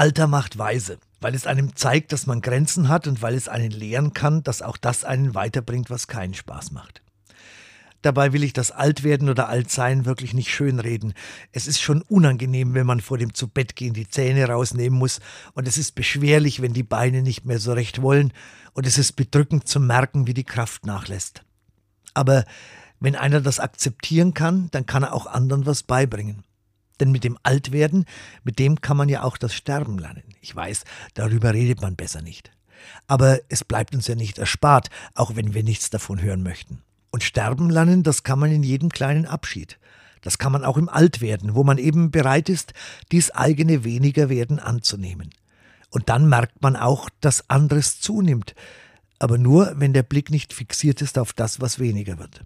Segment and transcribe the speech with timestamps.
[0.00, 3.70] Alter macht weise, weil es einem zeigt, dass man Grenzen hat und weil es einen
[3.70, 7.02] lehren kann, dass auch das einen weiterbringt, was keinen Spaß macht.
[8.00, 11.12] Dabei will ich das Altwerden oder Altsein wirklich nicht schönreden.
[11.52, 15.20] Es ist schon unangenehm, wenn man vor dem Zubettgehen die Zähne rausnehmen muss,
[15.52, 18.32] und es ist beschwerlich, wenn die Beine nicht mehr so recht wollen,
[18.72, 21.42] und es ist bedrückend zu merken, wie die Kraft nachlässt.
[22.14, 22.46] Aber
[23.00, 26.42] wenn einer das akzeptieren kann, dann kann er auch anderen was beibringen.
[27.00, 28.04] Denn mit dem Altwerden,
[28.44, 30.22] mit dem kann man ja auch das Sterben lernen.
[30.40, 32.52] Ich weiß, darüber redet man besser nicht.
[33.06, 36.82] Aber es bleibt uns ja nicht erspart, auch wenn wir nichts davon hören möchten.
[37.10, 39.78] Und sterben lernen, das kann man in jedem kleinen Abschied.
[40.22, 42.72] Das kann man auch im Altwerden, wo man eben bereit ist,
[43.10, 45.30] dies eigene Wenigerwerden anzunehmen.
[45.90, 48.54] Und dann merkt man auch, dass anderes zunimmt,
[49.18, 52.42] aber nur, wenn der Blick nicht fixiert ist auf das, was weniger wird.